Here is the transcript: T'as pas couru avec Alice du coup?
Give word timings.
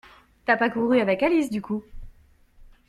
T'as 0.45 0.57
pas 0.57 0.71
couru 0.71 0.99
avec 0.99 1.21
Alice 1.21 1.51
du 1.51 1.61
coup? 1.61 1.83